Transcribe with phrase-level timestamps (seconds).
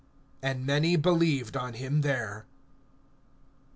[0.41, 2.47] (42)And many believed on him there.